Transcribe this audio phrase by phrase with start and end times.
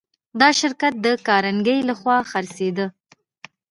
[0.39, 2.85] دا شرکت د کارنګي لهخوا خرڅېده